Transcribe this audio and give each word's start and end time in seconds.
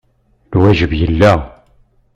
Lwajeb 0.55 0.91
yella. 0.99 1.33